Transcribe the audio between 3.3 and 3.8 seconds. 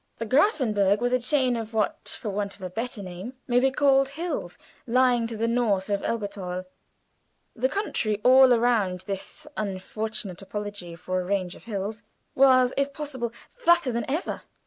may be